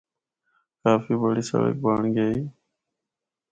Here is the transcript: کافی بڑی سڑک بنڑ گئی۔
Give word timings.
کافی 0.83 1.13
بڑی 1.21 1.43
سڑک 1.49 1.75
بنڑ 1.83 2.01
گئی۔ 2.15 2.39